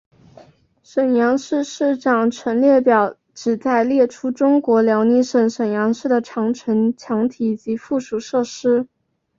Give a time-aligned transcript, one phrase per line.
[0.81, 1.63] 沈阳市
[1.95, 8.87] 长城列表旨在列出中国辽宁省沈阳市的长城墙体及附属设施。